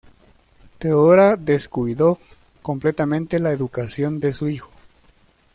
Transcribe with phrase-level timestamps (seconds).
[0.79, 2.17] Teodora descuidó
[2.63, 4.71] completamente la educación de su hijo.